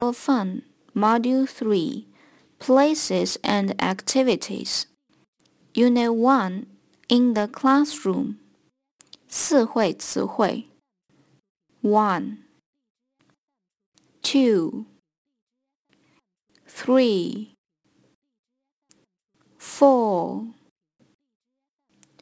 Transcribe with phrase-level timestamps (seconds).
[0.00, 0.62] For Fun,
[0.94, 2.06] Module 3
[2.60, 4.86] Places and Activities.
[5.74, 6.66] Unit 1
[7.08, 8.36] In the Classroom.
[9.26, 10.68] 四会词汇
[11.82, 12.38] 1
[14.22, 14.84] 2
[16.68, 17.48] 3
[19.58, 20.52] 4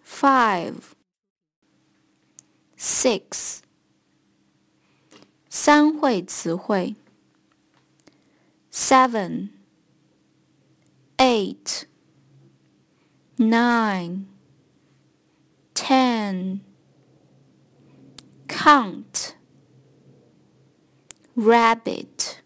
[0.02, 0.74] 5
[2.78, 3.60] 6
[5.50, 6.96] 三会词汇
[8.75, 9.51] seven,
[11.19, 11.85] eight,
[13.37, 14.27] nine,
[15.73, 16.61] ten.
[18.47, 19.35] Count,
[21.35, 22.41] rabbit.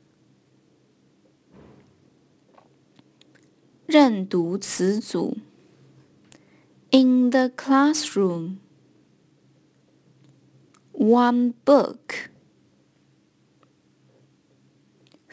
[3.86, 5.38] 认读词组
[6.92, 8.58] In the classroom.
[10.94, 12.30] One book.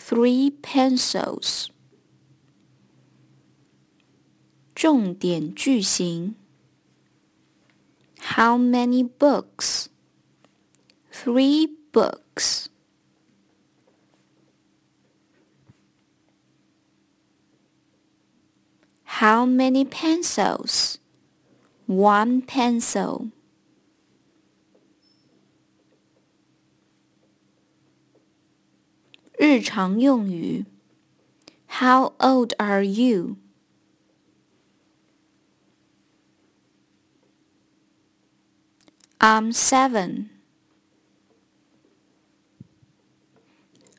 [0.07, 1.69] three pencils.
[4.75, 6.35] 重点句型
[8.19, 9.89] How many books?
[11.13, 12.69] Three books.
[19.05, 20.99] How many pencils?
[21.87, 23.31] One pencil.
[29.47, 30.65] 日常用语。
[31.69, 33.37] How old are you?
[39.19, 40.31] I'm seven.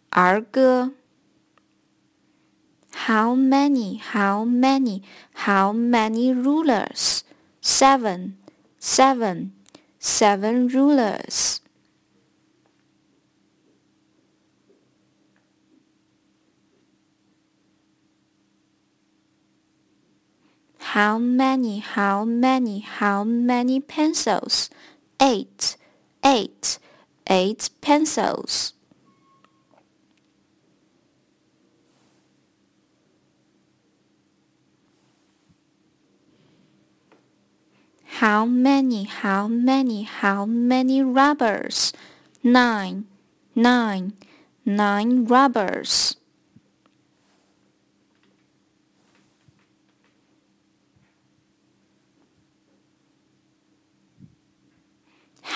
[0.09, 0.93] 儿歌。
[3.07, 3.99] How many?
[3.99, 5.01] How many?
[5.45, 7.23] How many rulers?
[7.61, 8.37] Seven.
[8.79, 9.53] Seven.
[9.99, 11.59] Seven rulers.
[20.98, 24.68] How many, how many, how many pencils?
[25.22, 25.76] Eight,
[26.24, 26.80] eight,
[27.28, 28.72] eight pencils.
[38.18, 41.92] How many, how many, how many rubbers?
[42.42, 43.04] Nine,
[43.54, 44.14] nine,
[44.66, 46.17] nine rubbers.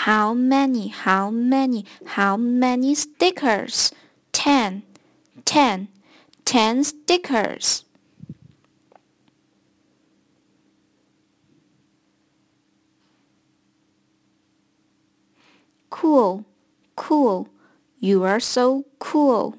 [0.06, 3.92] How many, how many, how many stickers?
[4.32, 4.82] Ten,
[5.44, 5.86] ten,
[6.44, 7.84] ten stickers.
[15.88, 16.44] Cool,
[16.96, 17.48] cool,
[18.00, 19.54] you are so cool.